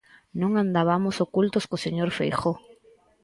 [0.41, 2.53] Non andabamos ocultos co señor Feijóo.